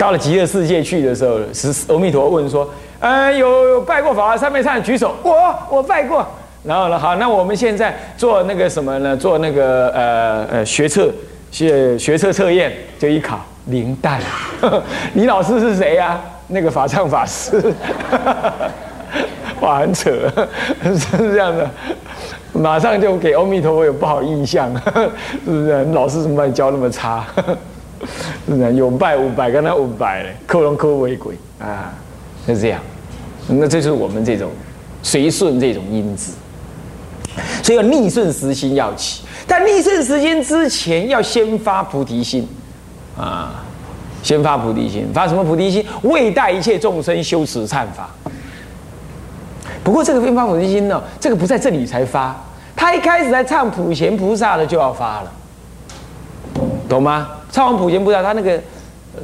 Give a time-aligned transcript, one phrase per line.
[0.00, 2.66] 到了极乐世界去的时候，是阿弥陀问说
[3.00, 6.26] ：“呃，有拜过法华三昧忏举手，我我拜过。
[6.64, 9.14] 然后呢，好，那我们现在做那个什么呢？
[9.14, 11.12] 做那个呃呃学测
[11.50, 14.18] 学学测测验，就一考零蛋。
[15.12, 16.18] 你老师是谁呀？
[16.48, 17.62] 那个法唱法师。
[19.60, 20.10] 哇，很扯，
[20.82, 21.68] 是这样的。
[22.54, 24.74] 马上就给阿弥陀佛有不好印象，
[25.44, 25.84] 是不是？
[25.92, 27.26] 老师怎么把你教那么差？
[28.74, 31.92] 有拜五百，跟他五百嘞，克隆克为鬼啊，
[32.46, 32.80] 是这样。
[33.48, 34.50] 那这就是我们这种
[35.02, 36.32] 随顺这种因子。
[37.62, 42.46] 所以要逆顺时心要起，但逆顺时间之前要先发菩提心
[43.16, 43.62] 啊，
[44.22, 45.84] 先发菩提心，发什么菩提心？
[46.02, 48.10] 未待一切众生修持忏法。
[49.84, 52.34] 不过这个先发菩提心呢，这个不在这里才发，
[52.74, 55.32] 他一开始在唱普贤菩萨的就要发了，
[56.88, 57.28] 懂吗？
[57.50, 58.60] 超王普贤菩萨，他那个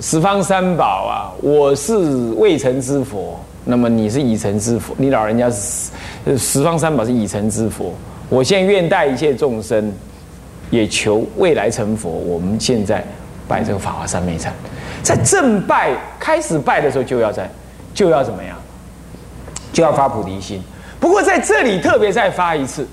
[0.01, 1.97] 十方三宝啊，我是
[2.37, 3.39] 未成之佛。
[3.69, 5.91] 那么你是已成之佛，你老人家是
[6.39, 7.93] 十方三宝是已成之佛。
[8.29, 9.93] 我现在愿带一切众生，
[10.71, 12.09] 也求未来成佛。
[12.11, 13.05] 我们现在
[13.49, 14.53] 拜这个法华三昧禅，
[15.03, 17.51] 在正拜开始拜的时候就要在
[17.93, 18.57] 就要怎么样？
[19.73, 20.63] 就要发菩提心。
[20.99, 22.87] 不过在这里特别再发一次，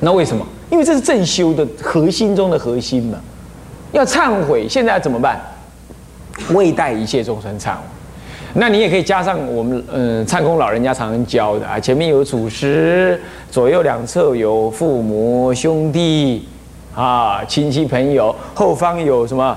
[0.00, 0.46] 那为什么？
[0.70, 3.18] 因为这是正修的核心中的核心嘛。
[3.92, 5.40] 要忏悔，现在怎么办？
[6.50, 7.80] 未待一切众生忏悔。
[8.54, 16.48] 那你也可以加上我们嗯唱功老人家常常教的啊，前面有祖师，左右两侧有父母兄弟
[16.94, 19.56] 啊亲戚朋友，后方有什么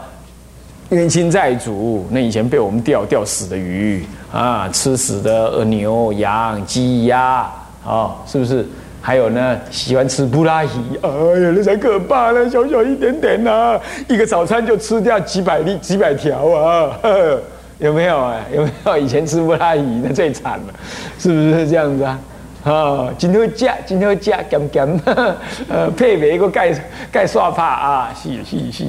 [0.90, 2.06] 冤亲债主？
[2.12, 7.50] 那以前被我们钓钓死的鱼啊，吃死的牛羊鸡鸭
[7.86, 8.68] 啊，是不是？
[9.02, 10.70] 还有呢，喜欢吃布拉鱼，
[11.02, 17.00] 哎呀，那才可怕呢，小小一点点呐，一个早餐就吃掉几百粒几百条啊。
[17.80, 18.36] 有没有啊？
[18.54, 20.74] 有没有以前吃布拉鱼那最惨了，
[21.18, 22.20] 是不是这样子啊？
[22.64, 25.02] 啊，今天加，今天加，咸咸，
[25.68, 26.72] 呃，配备一个盖
[27.12, 28.86] 盖刷帕啊，是是是，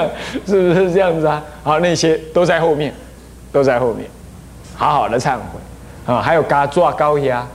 [0.46, 1.44] 是不是这样子啊？
[1.62, 2.94] 好，那些都在后面，
[3.52, 4.08] 都在后面，
[4.74, 6.22] 好好的忏悔啊！
[6.22, 7.46] 还有嘎抓高压，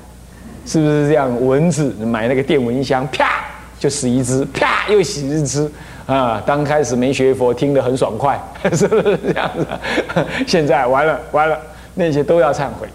[0.65, 1.45] 是不是这样？
[1.45, 3.45] 蚊子买那个电蚊香，啪
[3.79, 5.69] 就死一只，啪又死一只。
[6.05, 8.39] 啊，刚开始没学佛，听得很爽快，
[8.73, 9.65] 是不是这样子？
[10.45, 11.57] 现在完了完了，
[11.95, 12.87] 那些都要忏悔，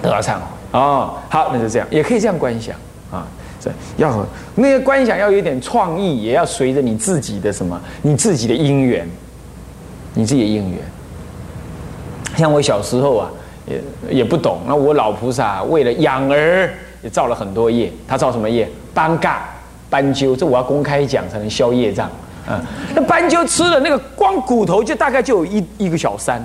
[0.00, 0.42] 都要忏悔
[0.72, 1.14] 哦。
[1.28, 2.76] 好，那就这样，也可以这样观想
[3.10, 3.26] 啊。
[3.60, 9.08] 这要那个观想要有点创意，也要随着你自己的什么，你自己的因缘，
[10.14, 10.80] 你自己的因缘。
[12.36, 13.30] 像我小时候啊，
[13.66, 13.80] 也
[14.10, 16.70] 也不懂，那我老菩萨为了养儿，
[17.02, 17.92] 也造了很多业。
[18.06, 18.68] 他造什么业？
[18.92, 19.48] 班嘎。
[19.90, 22.10] 斑鸠，这我要公开讲才能消业障。
[22.48, 22.58] 嗯，
[22.94, 26.42] 那斑鸠吃了那个光骨头就大概就有一一个小山，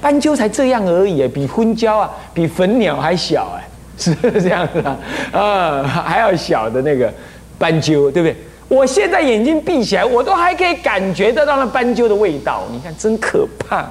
[0.00, 3.62] 斑鸠才这样而已，比昏椒啊，比粉鸟还小哎，
[3.96, 4.98] 是这样子啊，
[5.30, 7.08] 啊，还要小的那个
[7.56, 8.36] 斑鸠，对不对？
[8.66, 13.88] 我现在眼睛闭起来，我都还可以感觉得到那斑鸠的味道，你看真可怕，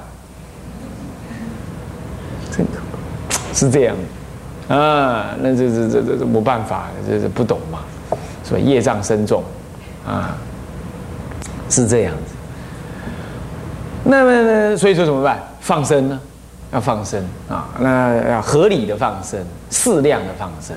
[3.53, 3.95] 是这样
[4.67, 7.79] 啊，那这这这这这没办法，这这不懂嘛。
[8.43, 9.43] 所以业障深重，
[10.05, 10.37] 啊，
[11.69, 12.33] 是这样子。
[14.03, 15.39] 那么呢，所以说怎么办？
[15.59, 16.19] 放生呢？
[16.71, 19.39] 要放生啊，那要合理的放生，
[19.69, 20.75] 适量的放生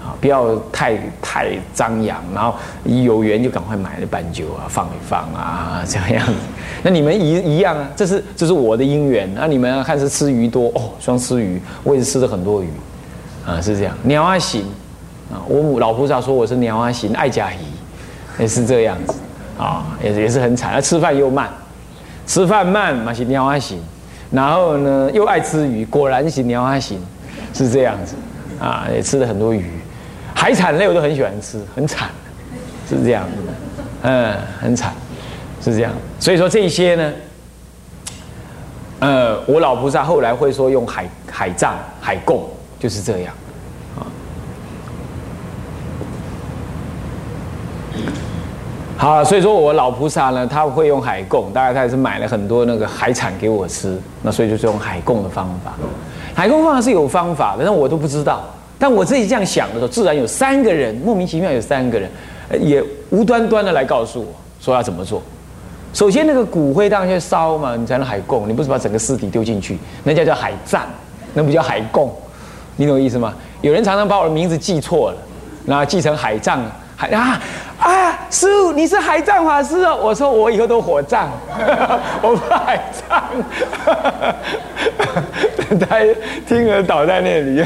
[0.00, 2.20] 啊，不要太太张扬。
[2.34, 6.34] 然后有缘就赶快买了斑鸠啊，放一放啊， 这样子。
[6.82, 9.32] 那你们一一样啊，这是这是我的因缘。
[9.34, 12.68] 那你们看是吃鱼多哦，双吃鱼，我也是吃了很多鱼
[13.46, 13.94] 啊，是这样。
[14.02, 14.64] 鸟啊行。
[15.32, 19.14] 啊，我老菩萨说我是鸟啊行爱家鱼，也是这样子
[19.56, 21.48] 啊，也也是很惨，啊，吃饭又慢，
[22.26, 23.78] 吃饭慢嘛是鸟啊行，
[24.32, 26.98] 然后呢又爱吃鱼，果然是鸟啊行，
[27.54, 28.16] 是这样子
[28.58, 29.70] 啊，也吃了很多鱼，
[30.40, 32.08] 海产类我都很喜欢吃，很惨，
[32.88, 33.28] 是这样，
[34.00, 34.94] 嗯，很惨，
[35.62, 37.12] 是这样，所以说这些呢，
[39.00, 42.48] 呃，我老菩萨后来会说用海海葬海供，
[42.78, 43.34] 就是这样。
[48.96, 55.74] 好，所以说我老菩萨呢，他会用海供，大概他也是买了很多那个海产给我吃，那所以就是用海供的方法。
[56.34, 58.42] 海供方法是有方法的，但我都不知道。
[58.80, 62.10] 但我自己这样想的时候，自然有三个人莫名其妙有三个人，
[62.58, 64.26] 也无端端的来告诉我
[64.58, 65.22] 说要怎么做。
[65.92, 70.86] 首先那个骨灰当然要烧嘛，你才能海供，你不是把整个尸体丢进去，那叫叫海葬，
[71.34, 72.10] 那不叫海供，
[72.76, 73.34] 你懂我意思吗？
[73.60, 75.18] 有人常常把我的名字记错了，
[75.66, 76.60] 然后记成海葬，
[76.96, 77.40] 海啊啊。
[78.30, 79.98] 师傅，你是海藏法师哦。
[80.00, 81.28] 我说我以后都火葬，
[82.22, 83.24] 我不海葬。
[85.88, 85.98] 他
[86.46, 87.64] 听了倒在那里。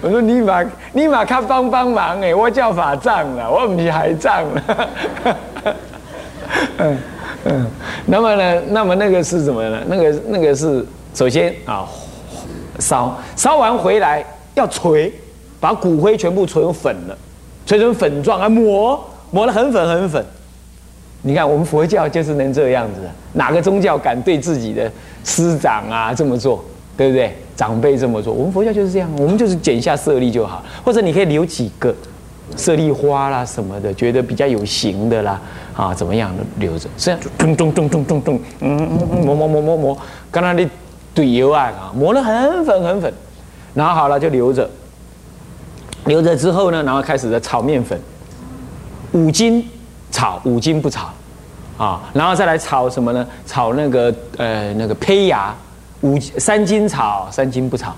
[0.00, 4.88] 我说你马你马他帮帮忙哎，我叫法藏了，我不是海葬了。
[6.78, 6.98] 嗯
[7.44, 7.66] 嗯，
[8.06, 9.78] 那么呢，那么那个是什么呢？
[9.86, 11.86] 那个那个是首先啊，
[12.78, 14.24] 烧烧完回来
[14.54, 15.12] 要锤，
[15.58, 17.16] 把骨灰全部锤成粉了，
[17.66, 20.24] 锤成粉状啊，磨磨得很粉很粉。
[21.22, 23.00] 你看我们佛教就是能这样子，
[23.32, 24.88] 哪个宗教敢对自己的
[25.24, 26.64] 师长啊这么做，
[26.96, 27.36] 对不对？
[27.54, 31.94] 长辈这么做，我们佛教就是这样，我们就是剪下舍利就好，或者你可以留几个
[32.56, 35.40] 舍利花啦什么的，觉得比较有型的啦。
[35.74, 36.88] 啊，怎么样的留着？
[36.96, 39.98] 这样就咚咚咚咚咚咚，嗯嗯嗯，磨磨磨磨磨，
[40.30, 40.68] 刚才的
[41.14, 43.12] 怼油啊，磨得很粉很粉，
[43.72, 44.68] 然后好了就留着，
[46.06, 47.98] 留着之后呢，然后开始的炒面粉，
[49.12, 49.68] 五斤
[50.10, 51.10] 炒，五斤不炒，
[51.78, 53.26] 啊，然后再来炒什么呢？
[53.46, 55.54] 炒那个呃那个胚芽，
[56.00, 57.94] 五三斤炒，三斤不炒，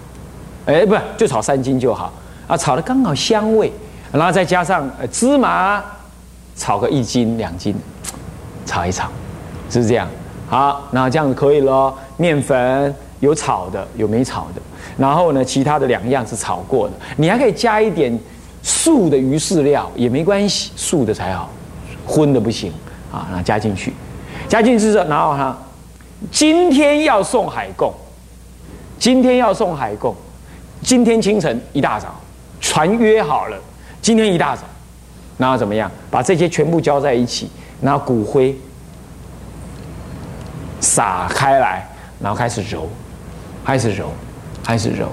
[0.66, 2.12] 哎，不就炒三斤就好
[2.46, 3.72] 啊，炒的刚好香味，
[4.12, 5.82] 然后再加上芝麻。
[6.56, 7.74] 炒个一斤两斤，
[8.64, 9.08] 炒一炒，
[9.68, 10.06] 是这样。
[10.48, 11.92] 好，那这样子可以了。
[12.16, 14.62] 面粉有炒的，有没炒的。
[14.96, 16.94] 然后呢，其他的两样是炒过的。
[17.16, 18.16] 你还可以加一点
[18.64, 21.50] 素的鱼饲料也没关系，素的才好，
[22.06, 22.72] 荤的不行
[23.12, 23.28] 啊。
[23.30, 23.92] 那加进去，
[24.48, 25.56] 加进去之后，然后哈，
[26.32, 27.92] 今天要送海供，
[28.98, 30.16] 今天要送海供，
[30.82, 32.14] 今天清晨一大早，
[32.58, 33.56] 船约好了，
[34.00, 34.62] 今天一大早。
[35.36, 35.90] 然后怎么样？
[36.10, 37.50] 把这些全部浇在一起，
[37.82, 38.56] 然后骨灰
[40.80, 41.86] 撒开来，
[42.20, 42.88] 然后开始揉，
[43.64, 44.12] 开始揉，
[44.62, 45.08] 开始揉，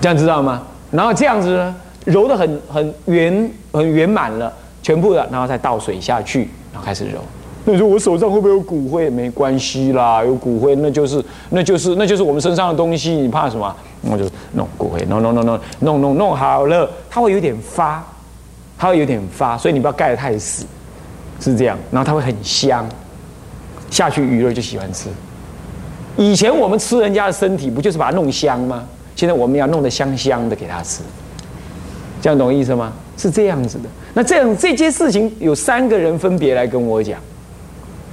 [0.00, 0.62] 这样知道吗？
[0.90, 4.52] 然后这样子呢，揉的很很圆很圆满了，
[4.82, 7.18] 全部的，然后再倒水下去，然后开始揉。
[7.64, 9.08] 那你说我手上会不会有骨灰？
[9.10, 13.74] 没关系啦，有骨灰那就是那就是那就是我们身上的东西，你怕什么？
[14.02, 18.04] 我就弄骨灰，弄弄弄弄弄弄弄好了，它会有点发。
[18.76, 20.66] 它会有点发，所以你不要盖得太死，
[21.40, 21.78] 是这样。
[21.92, 22.84] 然后它会很香，
[23.88, 25.08] 下去鱼儿就喜欢吃。
[26.16, 28.84] 以前我们吃人家的身体，不就是把它弄香吗？
[29.14, 31.02] 现在我们要弄得香香的给他吃，
[32.24, 32.90] 这样懂意思吗？
[33.18, 33.84] 是这样子的。
[34.14, 37.20] 那这样这件事情有三个人分别来跟我讲，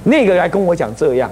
[0.04, 1.30] 那个来跟我讲这样，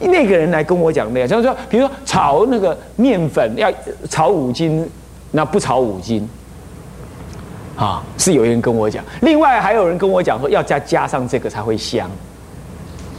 [0.00, 1.28] 那个人来跟我讲那样。
[1.28, 3.72] 就是说，比如说炒那个面粉要
[4.10, 4.84] 炒五斤，
[5.30, 6.28] 那不炒五斤。
[7.76, 12.10] 啊，是有人跟我讲，另外还有人跟我讲说要加加上这个才会香，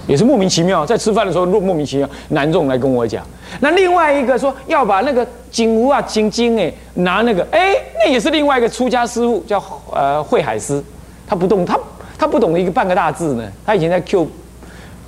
[0.07, 3.25] 也是莫名其妙，在吃饭的时候莫莫名其妙，男众来跟我讲。
[3.62, 9.62] 那另外一个说要把那个金乌啊金金哎拿那个哎，那也是另外一个出家师傅叫
[9.92, 10.84] 呃慧海师，
[11.28, 11.78] 他不懂他
[12.18, 14.28] 他不懂一个半个大字呢，他以前在 Q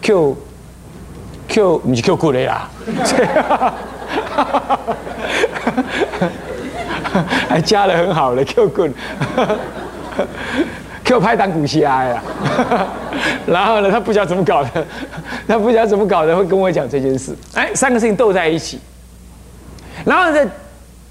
[0.01, 0.37] Q
[1.47, 2.69] Q 你是 Q 过来啦。
[7.49, 8.93] 还加了很好的 Q 棍，
[11.03, 12.23] Q 拍档古虾呀，
[13.45, 14.85] 然后呢，他不知道怎么搞的，
[15.45, 17.35] 他不知道怎么搞的，会跟我讲这件事。
[17.53, 18.79] 哎，三个事情斗在一起，
[20.05, 20.47] 然后这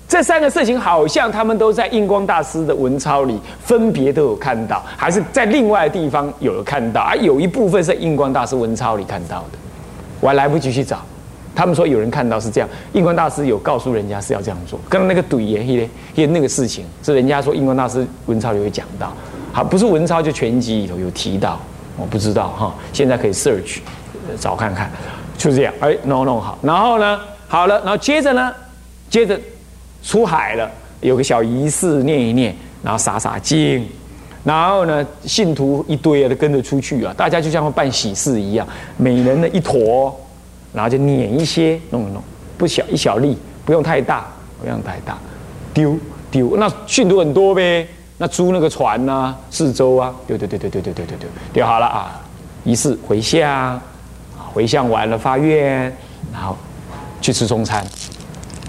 [0.09, 9.59] 这三个事情好像他们都在印光大师的文钞里分别都有看到，还是在另外的地方有看到，而有一部分是印光大师文钞里看到的，
[10.21, 11.01] 我还来不及去找。
[11.55, 14.79] 他们说有人看到是这样，印光大师有告诉人家是要这样做。
[14.89, 19.13] 刚刚那个怼爷爷爷那个事情，是人家说印光大师文钞里有讲到，
[19.53, 21.61] 好，不是文钞就全集里头有提到，
[21.97, 22.75] 我不知道哈。
[22.93, 23.79] 现在可以 search
[24.39, 24.91] 找看看，
[25.37, 28.53] 就这样，哎，弄弄好，然后呢，好了，然后接着呢，
[29.11, 29.39] 接着
[30.03, 30.71] 出海了，
[31.03, 33.87] 有个小仪式念一念，然后洒洒经，
[34.45, 40.19] 然后呢，信徒一堆啊都跟着出去啊，大家就像办喜事一样，每人的一坨。
[40.73, 42.23] 然后就捻一些，弄一弄，
[42.57, 44.29] 不小一小粒，不用太大，
[44.61, 45.19] 不用太大，
[45.75, 45.99] 丢
[46.31, 47.85] 丢，那信徒很多呗，
[48.19, 52.23] 那租那个船呐，四周啊，丢丢丢丢丢丢丢丢丢，丢好了啊，
[52.63, 53.83] 仪式回向，啊，
[54.53, 55.93] 回向完了发愿，
[56.33, 56.57] 然后
[57.21, 57.85] 去吃中餐，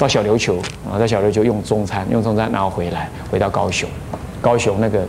[0.01, 0.57] 到小琉球
[0.91, 3.87] 啊，到小琉球用中餐，用中餐，然后回来，回到高雄，
[4.41, 5.03] 高雄那个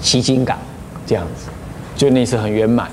[0.00, 0.56] 西金港，
[1.04, 1.48] 这样子，
[1.96, 2.88] 就那次很圆满，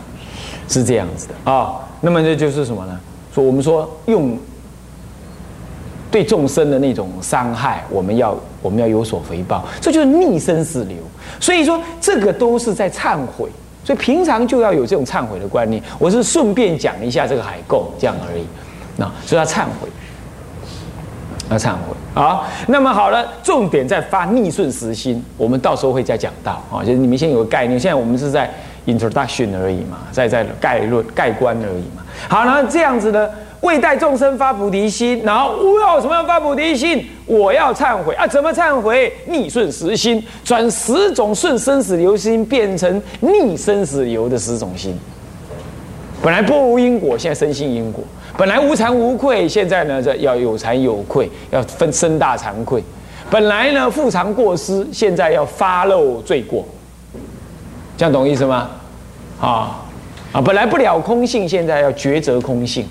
[0.67, 1.75] 是这样子的啊。
[2.01, 2.99] 那么这就是什么呢？
[3.31, 4.35] 说我们说用
[6.09, 10.97] 对众生的那种伤害，我们要我们要有所回报，这就是逆生死流。
[11.39, 13.47] 所以说这个都是在忏悔，
[13.85, 15.79] 所以平常就要有这种忏悔的观念。
[15.99, 18.43] 我是顺便讲一下这个海购这样而已。
[18.97, 19.87] 那所以要忏悔，
[21.49, 26.83] 要忏悔好，那么好了，重点在发逆顺时心，我们到时候会再讲到啊。
[26.83, 27.79] 就是你们先有个概念。
[27.79, 28.49] 现在我们是在
[28.85, 32.03] introduction 而已嘛，在在概论概观而已嘛。
[32.27, 33.29] 好，那这样子呢，
[33.61, 37.05] 为待众生发菩提心，然后我要什么样发菩提心？
[37.25, 38.27] 我要忏悔啊！
[38.27, 39.11] 怎么忏悔？
[39.27, 44.97] 逆顺时心，转十种顺生死流心，变成逆生死流的十种心。
[46.21, 48.01] 本来不无因果，现在生信因果；
[48.37, 52.83] 本来无惭无愧，现在呢，这要有惭有愧，要分身大惭愧。
[53.29, 56.65] 本来呢，复偿过失，现在要发露罪过。
[57.95, 58.69] 这样懂意思吗？
[59.39, 59.85] 啊
[60.31, 60.41] 啊！
[60.41, 62.87] 本来不了空性，现在要抉择空性，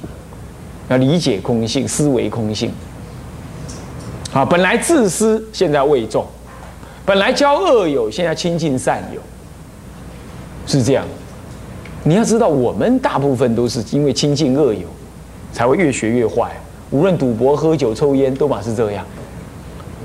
[0.89, 2.73] 要理解空性，思维空性。
[4.33, 6.25] 啊，本来自私，现在为众；
[7.05, 9.21] 本来交恶友，现在亲近善友。
[10.67, 11.05] 是这样。
[12.05, 14.87] 你要知道，我们大部分都是因为亲近恶友，
[15.53, 16.51] 才会越学越坏。
[16.91, 19.05] 无论赌博、喝酒、抽烟，都嘛是这样，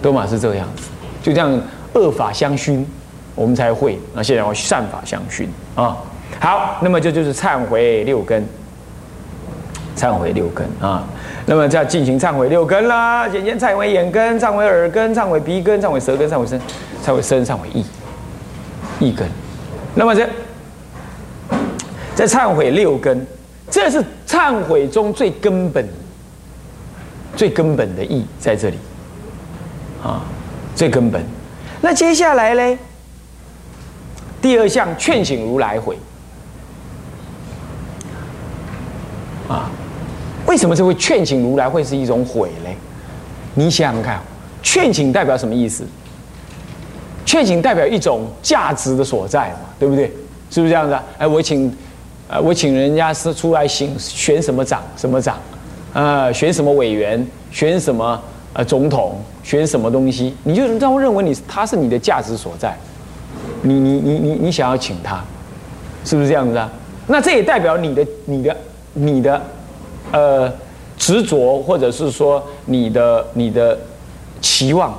[0.02, 0.68] 都嘛是这样。
[1.22, 1.62] 就这样
[1.94, 2.86] 恶法相熏。
[3.36, 5.96] 我们才会，那现在要善法相熏啊。
[6.40, 8.44] 好，那么这就是忏悔六根，
[9.96, 11.04] 忏悔六根啊。
[11.46, 16.60] 那么再进行忏悔六根啦，眼先忏悔眼根，忏悔耳根，忏悔鼻根，忏悔舌根，忏悔身，
[17.06, 17.86] 忏悔身，忏悔意，
[19.00, 19.30] 意根。
[19.94, 20.28] 那么这
[22.16, 23.24] 在忏悔六根，
[23.70, 25.88] 这是忏悔中最根本、
[27.36, 28.78] 最根本的意在这里
[30.04, 30.24] 啊，
[30.76, 31.24] 最根本。
[31.82, 32.80] 那接下来呢？
[34.42, 35.98] 第二项劝醒如来悔
[39.50, 39.70] 啊，
[40.46, 42.78] 为什么这会劝醒如来会是一种悔嘞？
[43.56, 44.22] 你想想看，
[44.62, 45.84] 劝请代表什么意思？
[47.26, 50.06] 劝请代表一种价值的所在嘛，对不对？
[50.50, 50.98] 是不是这样子？
[51.18, 51.76] 哎，我请，
[52.28, 55.38] 呃，我请人家是出来选选什么长什么长，
[55.94, 58.22] 呃，选什么委员，选什么
[58.54, 62.76] 呃总统，选什么东西，你就让认为你他是你的价值所在。
[63.64, 65.24] 你你你你你想要请他，
[66.06, 66.70] 是不是这样子啊？
[67.08, 68.58] 那这也代表你的你的
[68.94, 69.42] 你的
[70.12, 70.54] 呃
[70.98, 73.78] 执着，或者是说你的你的
[74.42, 74.94] 期望。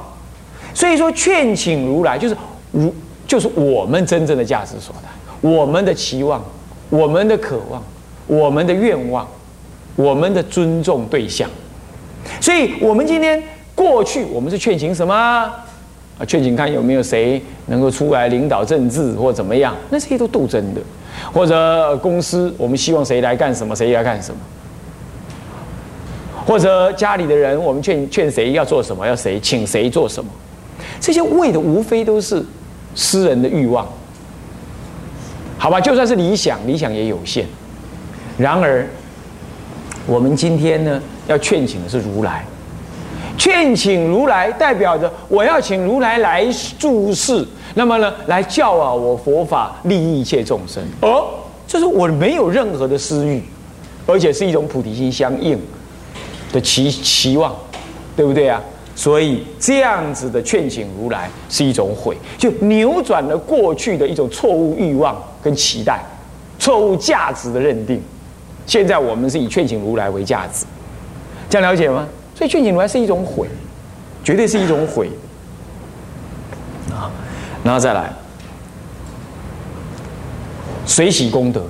[0.75, 2.37] 所以说劝请如来，就是
[2.73, 2.93] 如
[3.27, 6.43] 就是我们真正的价值所在，我们的期望，
[6.91, 7.83] 我们的渴望，
[8.27, 9.27] 我们的愿望，
[9.97, 11.49] 我们的尊重对象。
[12.41, 13.43] 所以我们今天
[13.75, 15.15] 过去我们是劝请什么？
[15.15, 19.75] 啊，劝请看有没有谁能够出来领导政治或怎么样？
[19.91, 20.81] 那这些都斗争的，
[21.33, 24.41] 或者公司我们希望谁来干什么，谁来干什么？
[26.45, 30.31] 或者家里的人，我们劝劝谁要做什么，要谁请谁做什么？
[31.01, 32.45] 这些为的无非都是
[32.95, 33.87] 私人的欲望，
[35.59, 35.81] 好吧？
[35.81, 37.45] 就算是理想，理想也有限。
[38.39, 38.87] 然而，
[40.07, 42.45] 我们今天呢，要劝请的是如来。
[43.37, 46.47] 劝请如来，代表着我要请如来来
[46.79, 50.83] 注释，那么呢，来教啊我佛法，利益一切众生。
[51.01, 51.27] 哦，
[51.67, 53.43] 就是我没有任何的私欲，
[54.07, 55.59] 而且是一种菩提心相应
[56.53, 57.55] 的期期望，
[58.17, 58.61] 对不对啊？
[58.99, 66.05] 所以这样子的劝请如来是一种悔，就扭转了过去的一种错误欲望跟期待，
[66.59, 68.03] 错误价值的认定。
[68.67, 70.67] 现在我们是以劝请如来为价值，
[71.49, 72.09] 这样了解吗？
[72.35, 73.47] 所以劝请如来是一种毁，
[74.25, 75.09] 绝对是一种毁
[76.91, 77.09] 啊！
[77.63, 78.13] 然后再来
[80.85, 81.63] 随喜功德。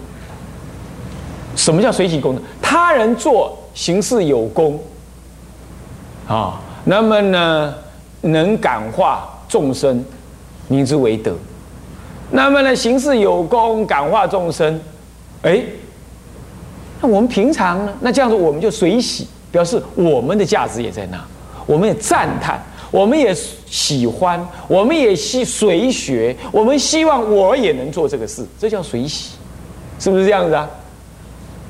[1.55, 2.43] 什么叫随喜功德？
[2.63, 4.81] 他人做行事有功
[6.27, 7.75] 啊，那么呢
[8.23, 10.03] 能感化众生，
[10.69, 11.37] 名之为德。
[12.31, 14.81] 那么呢行事有功，感化众生，
[15.43, 15.63] 哎，
[17.03, 17.93] 那我们平常呢？
[18.01, 19.29] 那这样子我们就随喜。
[19.51, 21.19] 表示我们的价值也在那，
[21.65, 29.37] 我们也赞叹，我们也喜欢，我们也希随学，我们希望我也能做这个事，这叫随喜，
[29.99, 30.69] 是不是这样子啊？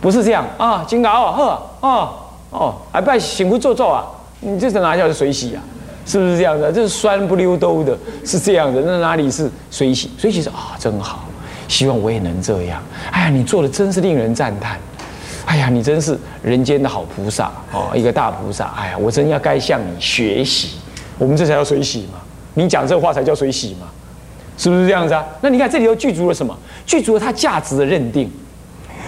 [0.01, 1.33] 不是这样啊，金刚哦，
[1.81, 2.15] 呵，哦，
[2.51, 4.05] 哦，还拜行不做做啊？
[4.41, 5.63] 你这是哪叫水洗啊？
[6.07, 6.73] 是不是这样的？
[6.73, 10.11] 这是酸不溜兜的，是这样的，那哪里是水洗？
[10.17, 11.29] 水洗是啊，真好，
[11.69, 12.83] 希望我也能这样。
[13.11, 14.79] 哎呀，你做的真是令人赞叹。
[15.45, 18.73] 哎呀，你真是人间的好菩萨哦，一个大菩萨。
[18.77, 20.79] 哎呀，我真要该向你学习。
[21.19, 22.21] 我们这才叫水洗嘛，
[22.55, 23.89] 你讲这话才叫水洗嘛，
[24.57, 25.27] 是不是这样子啊？
[25.43, 26.57] 那你看这里又具足了什么？
[26.87, 28.31] 具足了他价值的认定，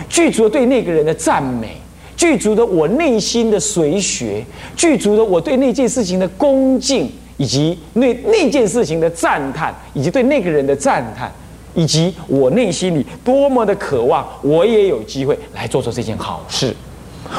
[0.09, 1.81] 具足了对那个人的赞美，
[2.21, 4.45] 具足的我内心的随学，
[4.77, 11.33] 具足的我对那件事情的恭敬，以及那那件事情的赞叹，以及对那个人的赞叹。
[11.73, 16.77] 以及我内心里多么的渴望，我也有机会来做做这件好事。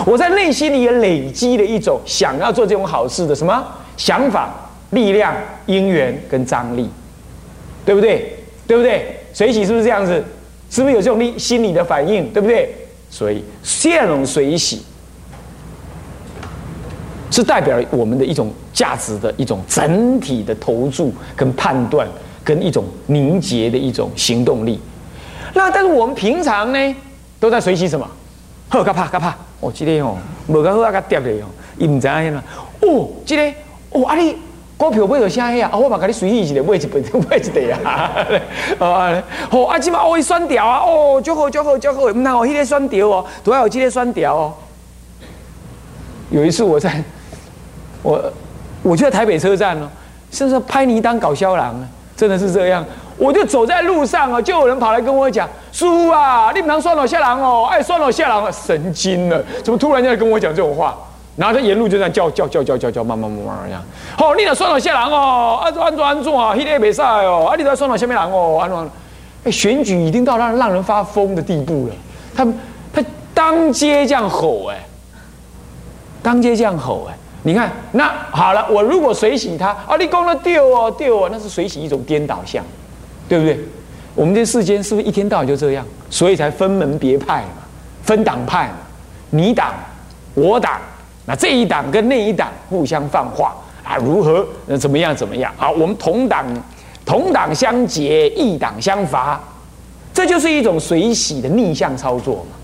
[0.04, 3.64] 我在内心里也累积了一种想要做这种好事的什么
[3.98, 5.36] 想法、力量、
[5.68, 6.90] 因缘跟张力，
[7.86, 8.36] 对不对？
[8.66, 9.16] 对不对？
[9.32, 10.24] 随喜是不是这样子？
[10.72, 12.28] 是不是有这种力心理的反应？
[12.34, 12.74] 对不对？
[13.12, 14.82] 所以这种水洗
[17.30, 22.08] 是代表我们的一种价值的一种整体的投注跟判断，
[22.44, 24.80] 跟一种凝结的一种行动力。
[25.54, 26.96] 那但是我们平常呢，
[27.40, 28.10] 都在水洗什么？
[28.70, 31.46] 喝嘎怕嘎怕，哦，今天哦，无个好啊，个跌嘞哦，
[31.78, 32.42] 伊唔知影啦。
[32.80, 33.54] 哦，今天
[33.92, 34.34] 哦，啊你
[34.82, 35.70] 股票买到啥呀？
[35.72, 38.16] 啊，我嘛甲你随意一下买一本， 买一袋啊。
[38.80, 44.54] 哦，好啊，即嘛哦，伊选条啊，哦，足好足好足好，唔那哦，迄个选条哦，都要有这个选条哦。
[46.32, 47.04] 有一次我在，
[48.02, 48.20] 我
[48.82, 49.88] 我就在台北车站哦，
[50.32, 52.84] 甚至拍你当搞笑郎啊，真的是这样。
[53.18, 60.98] 我就走在路上啊，就有人跑来跟我讲：“叔啊，你不能算了下郎哦，哎，算了下郎啊，神经了，怎么突然间跟我讲这种话？”
[61.36, 63.84] 然后他沿路就这样叫叫叫叫叫叫，慢慢慢慢这样。
[64.18, 66.54] 好，你那算了下郎哦，安安怎安怎啊？
[66.54, 68.90] 迄个没赛哦，啊，你都算了下面郎哦，安怎？
[69.46, 71.94] 哎，选举已经到让让人发疯的地步了。
[72.36, 72.46] 他
[72.94, 74.78] 他当街这样吼哎，
[76.22, 82.64] 当街这样吼哎，你看那好了，我如果水洗他啊，你讲了丢哦丢哦，那是水洗一种颠倒相。
[83.30, 83.58] 对不对？
[84.14, 85.86] 我们这世间是不是一天到晚就这样？
[86.10, 87.64] 所以才分门别派嘛，
[88.04, 88.74] 分党派嘛，
[89.30, 89.74] 你党
[90.34, 90.82] 我党，
[91.36, 94.46] 这一党跟那一党互相放话啊，如何？
[94.66, 95.16] 那怎么样？
[95.16, 95.52] 怎么样？
[95.58, 96.46] 好，我们同党
[97.06, 99.40] 同党相结，异党相伐，
[100.14, 102.58] 这就是一种水洗的逆向操作嘛。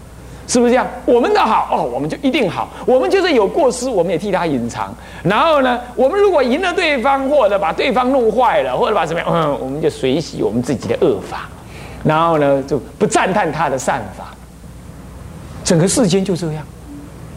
[0.49, 0.87] 是不是这样？
[1.05, 2.69] 我们的好哦，我们就一定好。
[2.85, 4.95] 我们就是有过失，我们也替他隐藏。
[5.21, 11.49] 然后呢，我们如果赢了对方，或者把对方弄坏了，或者把怎么样，嗯，我们就随喜我们自己的恶法。
[12.05, 14.33] 然后呢，就不赞叹他的善法。
[15.65, 16.63] 整个世间就这样，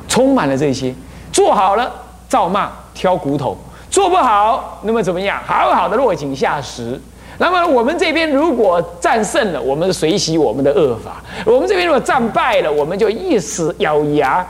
[0.06, 0.94] 充满了这些。
[1.32, 1.92] 做好了，
[2.28, 3.56] 照骂挑骨头；
[3.90, 5.40] 做不好，那么怎么样？
[5.44, 7.00] 好好的落井下石。
[7.38, 11.12] 那么我们这边如果战胜了，我们随喜我们的恶法；
[11.46, 14.46] 我们这边如果战败了，我们就一死咬牙，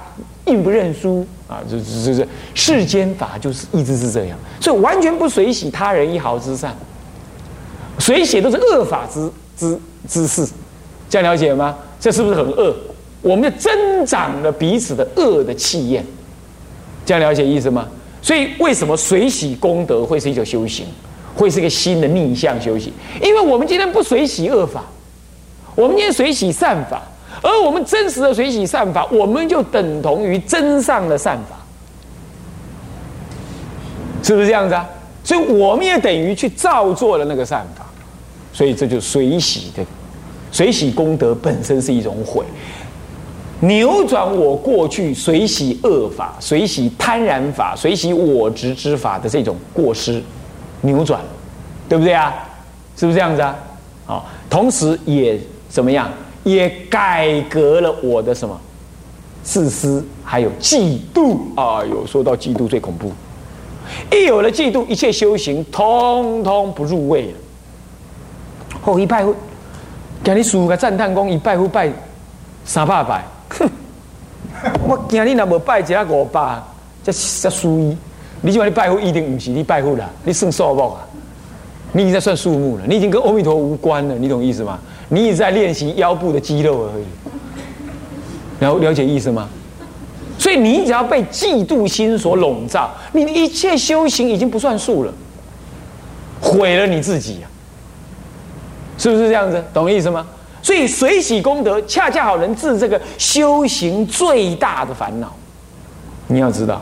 [0.46, 1.60] 硬不认输啊！
[1.70, 6.74] 这这这世间法就是一直是这样，所以完全不随喜他人一毫之善，
[8.00, 9.78] 随喜都是恶法之之
[10.08, 10.48] 之事，
[11.08, 11.76] 这样了解吗？
[12.00, 12.74] 这是不是很恶？
[13.22, 16.04] 我们就增长了彼此的恶的气焰，
[17.10, 17.88] 这样了解意思吗？
[18.22, 20.86] 所以为什么随喜功德会是一种修行？
[21.34, 24.84] 会是一个新的逆向修行，因为我们今天不随喜恶法，
[25.74, 27.02] 我们今天随喜善法，
[27.42, 31.56] 而我们真实的随喜善法，我们就等同于真上的善法，
[34.22, 34.88] 是不是这样子啊？
[35.24, 37.84] 所以我们也等于去造作了那个善法，
[38.52, 39.84] 所以这就随喜的
[40.52, 42.44] 随喜功德本身是一种毁，
[43.60, 50.22] 扭转我过去随喜恶法、随喜贪婪法、随喜我执之法的这种过失。
[50.82, 51.20] 扭转，
[51.88, 52.34] 对不对啊？
[52.96, 53.56] 是不是这样子啊？
[54.06, 56.10] 好，同时也怎么样？
[56.42, 58.58] 也改革了我的什么
[59.42, 61.84] 自私，还有嫉妒啊！
[61.84, 63.12] 有说到嫉妒最恐怖，
[64.10, 67.32] 一有了嫉妒，一切修行通通不入味了。
[68.80, 69.34] 后一拜，夫，
[70.24, 71.92] 给你数个赞叹功，一拜会拜
[72.64, 73.24] 三八百拜，
[74.90, 76.60] 我今日若无拜一下五百，
[77.04, 77.96] 这这输伊。
[78.40, 81.06] 你今晚你拜佛一定不是你拜佛了，你算数目啊？
[81.92, 84.80] 你已经在算数目了，你已经跟阿弥陀无关了，你懂意思吗？
[85.08, 89.48] 你一直在练习腰部的肌肉而已，了了解意思吗？
[90.36, 95.12] 所以你只要被嫉妒心所笼罩，你一切修行已经不算数了，
[96.40, 97.46] 毁了你自己啊！
[98.98, 99.62] 是不是这样子？
[99.72, 100.26] 懂意思吗？
[100.62, 105.32] 所以随喜功德恰恰好能治这个修行最大的烦恼，
[106.26, 106.80] 你要知道。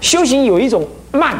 [0.00, 1.36] 修行有一种慢，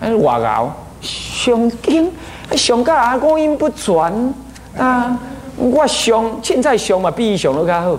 [0.00, 2.10] 还是话熬上经，
[2.52, 4.34] 上到啊光阴不全
[4.76, 5.18] 啊！
[5.56, 7.98] 我上现在上嘛，比伊上都较好。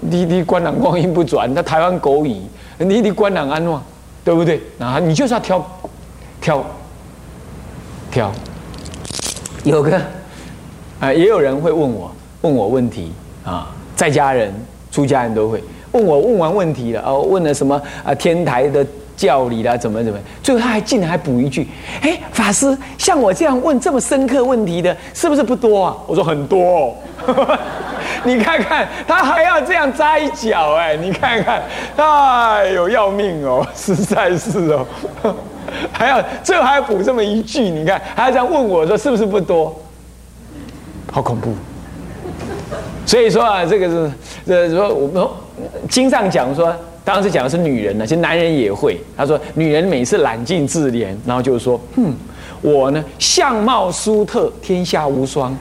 [0.00, 2.36] 你你官人光阴不转，那台湾狗语，
[2.78, 3.80] 你你官人安怎？
[4.24, 4.62] 对不对？
[4.78, 5.66] 啊，你就是要挑
[6.40, 6.64] 挑
[8.10, 8.32] 挑。
[9.64, 10.00] 有个
[11.02, 12.08] 啊，也有人会问我
[12.42, 13.10] 问我问题
[13.44, 14.54] 啊，在家人、
[14.92, 15.60] 出家人都会。
[15.90, 18.14] 问我问完问题了哦，问了什么啊？
[18.14, 18.86] 天台的
[19.16, 20.18] 教理啦，怎么怎么？
[20.44, 21.66] 最后他还进来还补一句
[22.02, 26.94] ：“哎，法师，像我这样问这么深刻问题的，是不是不多啊？”我说很多，
[27.26, 27.58] 哦
[28.22, 31.60] 你看看他还要这样扎一脚，哎，你看看，
[31.96, 34.86] 哎呦要命哦，实在是哦，
[35.90, 39.76] 还要最后还要补这么一句，你看还要这样问我说是不是不多？
[41.12, 41.54] 好恐怖。
[43.06, 44.12] 所以说啊，这个是
[44.46, 45.24] 呃说我们。
[45.88, 48.98] 经上讲说，当时讲的是女人呢，其实男人也会。
[49.16, 52.12] 他说，女人每次揽镜自怜，然后就是说，嗯，
[52.62, 55.54] 我呢相貌殊特，天下无双。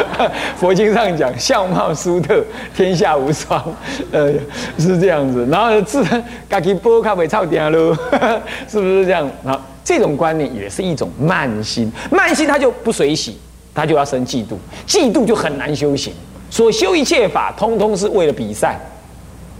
[0.56, 2.44] 佛经上讲相貌殊特，
[2.76, 3.64] 天下无双，
[4.12, 4.30] 呃，
[4.78, 5.44] 是这样子。
[5.50, 7.96] 然后自自己波卡尾操点喽，
[8.68, 9.28] 是不是这样？
[9.42, 13.38] 好，这种观念也是一种慢心，慢心他就不随喜，
[13.80, 16.12] 他就要生嫉妒，嫉妒就很难修行。
[16.50, 18.78] 所修一切法，通通是为了比赛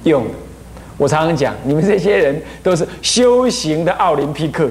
[0.03, 0.35] 用的。
[0.99, 4.69] 我常常讲，你们这些人都是修行的奥林匹克，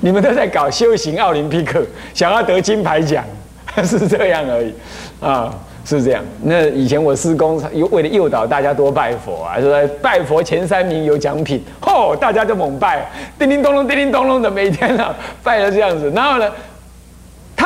[0.00, 3.22] 你们都在搞修行奥林匹克，想要得金牌奖，
[3.84, 4.72] 是这样而已，
[5.20, 6.24] 啊，是这样。
[6.42, 13.06] 那以前我师公又为了诱导大家多拜佛啊，说拜佛前三名有奖品，吼，大家就猛拜，
[13.38, 16.50] 叮叮咚咚，叮叮咚咚的，每天啊拜了这样子，然后呢？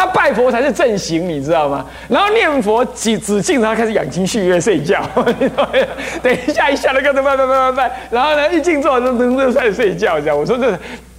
[0.01, 1.85] 他拜佛才是正行，你知道吗？
[2.09, 5.03] 然后念佛只只敬他开始养精蓄锐睡觉，
[6.23, 10.73] 等一下一下都跟着拜拜拜拜拜，然后呢一静坐就就开始睡觉，这样我说这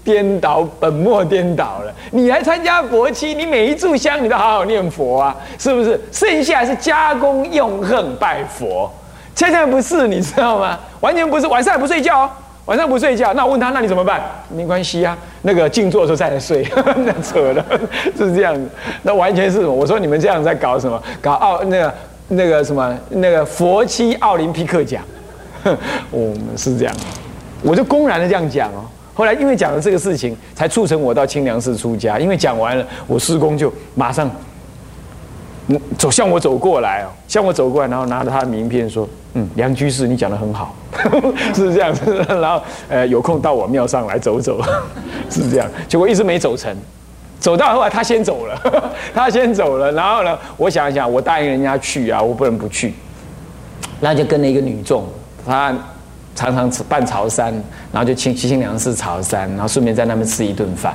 [0.03, 1.93] 颠倒本末颠倒了。
[2.09, 6.01] 你来参加佛期，你每一炷香你都好好念佛啊，是不是？
[6.11, 8.91] 剩下是加功用恨拜佛，
[9.35, 10.79] 现在不是你知道吗？
[11.01, 12.29] 完全不是，晚上也不睡觉哦。
[12.65, 14.21] 晚上不睡觉，那我问他，那你怎么办？
[14.55, 16.65] 没关系啊，那个静坐的时候再来睡，
[17.05, 17.65] 那扯了，
[18.15, 18.67] 是这样子。
[19.01, 21.01] 那完全是什么我说你们这样在搞什么？
[21.19, 21.93] 搞奥那个
[22.29, 25.03] 那个什么那个佛七奥林匹克奖，
[26.11, 26.95] 我们是这样，
[27.63, 28.85] 我就公然的这样讲哦。
[29.13, 32.17] 后来因为讲了这个事情，才促成我到清凉寺出家。
[32.19, 34.29] 因为讲完了，我师公就马上。
[35.97, 40.75] 走向我走过来哦，向我走过来，然后拿着他的名片说：“嗯，梁居士，你讲的很好，
[41.55, 42.13] 是这样子。
[42.27, 44.61] 然后呃，有空到我庙上来走走，
[45.31, 45.65] 是这样。
[45.87, 46.75] 结果一直没走成，
[47.39, 49.89] 走到后来他先走了，他先走了。
[49.93, 52.93] 然后呢，我想一想，我答应人家去啊，我不能不去。
[54.01, 55.05] 那就跟了一个女众，
[55.47, 55.73] 她
[56.35, 57.53] 常常办潮山，
[57.93, 60.93] 然后就清清凉寺潮山，然后顺便在那边吃一顿饭。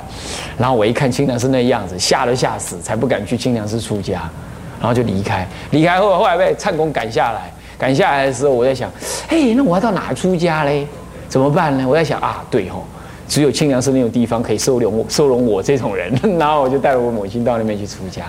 [0.55, 4.29] 然后我一看清凉寺那样子，吓都吓死，才不敢去清凉寺出家。”
[4.79, 8.91] 然后就离开，离开后后来被唱功赶下来，赶下来的时候，我在想，
[9.27, 10.87] 嘿，那我要到哪出家嘞？
[11.27, 11.85] 怎么办呢？
[11.87, 12.85] 我在想啊，对吼，
[13.27, 16.13] 只有清凉寺那种地方可以收容我，收容我这种人。
[16.39, 18.23] 然后我就带着我母亲到那边去出家，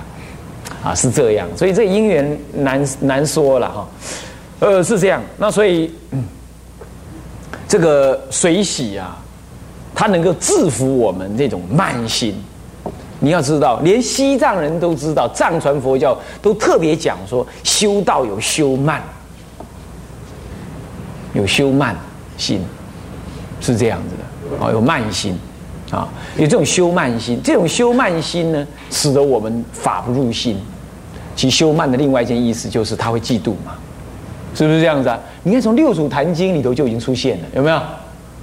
[0.82, 1.46] 啊，是这样。
[1.56, 3.88] 所以这姻缘难难说了哈，
[4.60, 5.22] 呃，是这样。
[5.36, 5.94] 那所以
[7.68, 9.16] 这个水洗啊，
[9.94, 12.34] 它能够制服我们这种慢心。
[13.20, 19.02] 你要知道，连西藏人都知道，藏传佛教都特别讲说，修道有修慢，
[21.32, 21.96] 有修慢
[22.36, 22.60] 心，
[23.60, 25.36] 是这样子的啊，有慢心
[25.90, 30.60] 啊，有这种修慢心，这种修慢心呢，使得我们法不入心。
[31.34, 33.74] 其修慢的另外一件意思就是他会嫉妒嘛，
[34.54, 35.18] 是不是这样子啊？
[35.42, 37.80] 你看从六祖坛经里头就已经出现了，有没有？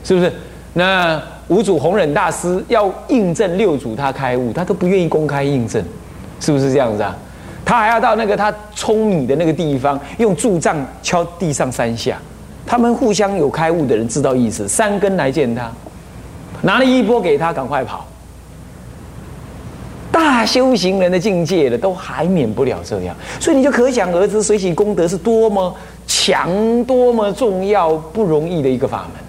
[0.03, 0.31] 是不是？
[0.75, 1.19] 那。
[1.47, 5.79] 五祖弘忍大师要印证六祖他开悟，他都不愿意公开印证，
[6.39, 7.15] 是不是这样子啊？
[7.63, 12.17] 他还要到那个他舂米的那个地方，用柱杖敲地上三下。
[12.65, 15.71] 他们互相有开悟的人知道意思，三根来见他，
[16.63, 18.03] 拿了衣钵给他，赶快跑。
[20.11, 25.71] 大修行人的境界了，都还免不了这样，所以你就可想而知，水洗功德是多么
[26.07, 29.24] 强、多么重要、不容易的一个法门。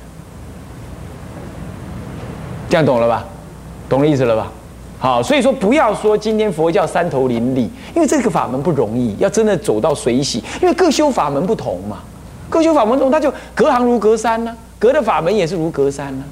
[2.69, 3.25] 这样懂了吧？
[3.89, 4.51] 懂了意思了吧？
[4.99, 11.99] 好，所以说不要说今天佛教三头林立，因为这个法门不容易，要真的走到水洗，因为各修法门不同嘛，
[12.49, 16.25] 各修法门中，它，就隔行如隔山呢，隔的法门也是如隔山呢，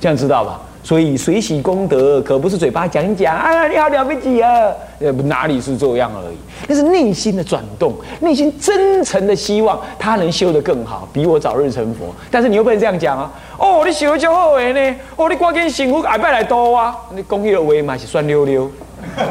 [0.00, 0.60] 这样知道吧？
[0.84, 4.70] 所以水洗功德可不是嘴巴讲讲，啊，你好了不起啊！
[5.00, 6.36] 呃，哪里是这样而已？
[6.68, 12.14] 那是内心的转动，内心真诚的希望他能修得更好，比我早日成佛。
[12.30, 13.32] 但是你又不能这样讲啊！
[13.58, 14.96] 哦，你修就好诶呢！
[15.16, 16.94] 哦，你赶紧幸福，下拜来多啊！
[17.16, 18.70] 你讲迄个话嘛是酸溜溜，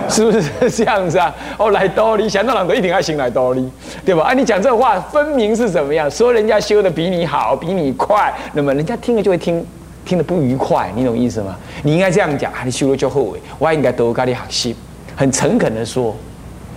[0.09, 1.31] 是不是这样子啊？
[1.59, 3.71] 哦，来多你想到人都一定要行来多你，
[4.03, 4.23] 对吧？
[4.23, 6.09] 啊，你讲这话分明是怎么样？
[6.09, 9.63] 说人家修的比你好，比你快，那么人家听了就会听。
[10.05, 11.55] 听得不愉快，你懂意思吗？
[11.83, 12.63] 你应该这样讲啊！
[12.65, 14.75] 你修了就后悔，我还应该多跟你学习，
[15.15, 16.15] 很诚恳的说，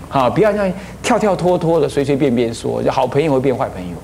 [0.09, 3.97] 好，不要这样跳跳脱脱的，随随便便说，就好朋友会变坏朋友。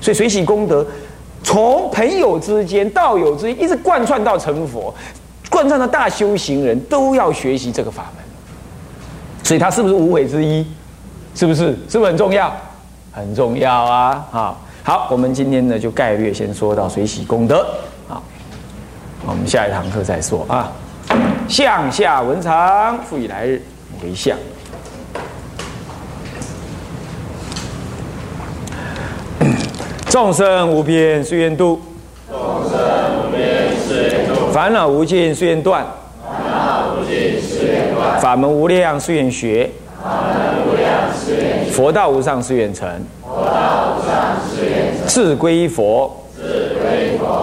[0.00, 0.86] 所以随喜功德，
[1.42, 4.94] 从朋友之间、道友之间，一直贯穿到成佛，
[5.50, 8.24] 贯穿到大修行人都要学习这个法门。
[9.44, 10.66] 所以它是不是无悔之一？
[11.34, 11.76] 是不是？
[11.88, 12.52] 是不是很重要？
[13.10, 14.26] 很重要啊！
[14.30, 17.66] 好，好，我们今天呢就概略先说到随喜功德。
[19.28, 20.72] 我们下一堂课再说啊。
[21.46, 23.60] 向下文长，复以来日
[24.02, 24.34] 为相。
[30.08, 31.78] 众生无边誓愿度，
[32.30, 32.38] 众
[32.70, 32.78] 生
[33.18, 34.46] 无边誓愿度。
[34.50, 35.86] 烦恼无尽誓愿断，
[36.24, 38.18] 烦恼无尽誓愿断。
[38.18, 39.70] 法门无量誓愿学。
[40.02, 41.34] 法门无量寿，
[41.70, 42.88] 佛道无上誓愿成，
[45.06, 46.10] 志归佛，